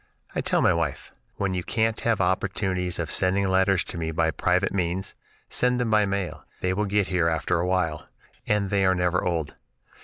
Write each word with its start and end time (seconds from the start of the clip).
I 0.33 0.41
tell 0.41 0.63
my 0.63 0.73
wife: 0.73 1.13
"When 1.35 1.53
you 1.53 1.61
can't 1.63 1.99
have 2.01 2.19
opportunities 2.19 2.97
of 2.97 3.11
sending 3.11 3.47
letters 3.47 3.83
to 3.83 3.99
me 3.99 4.09
by 4.09 4.31
private 4.31 4.73
means, 4.73 5.13
send 5.47 5.79
them 5.79 5.91
by 5.91 6.07
mail; 6.07 6.43
they 6.59 6.73
will 6.73 6.85
get 6.85 7.09
here 7.09 7.29
afterwhile, 7.29 8.07
and 8.47 8.71
they 8.71 8.83
are 8.83 8.95
never 8.95 9.23
old. 9.23 9.53